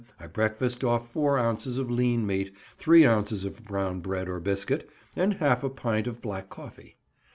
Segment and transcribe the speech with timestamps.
[0.19, 4.89] —I breakfast off four ounces of lean meat, three ounces of brown bread or biscuit,
[5.15, 6.97] and half a pint of black coffee.